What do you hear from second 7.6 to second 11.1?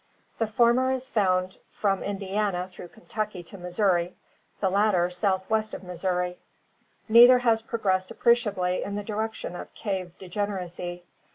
progressed appreciably in the direction of cave degeneracy.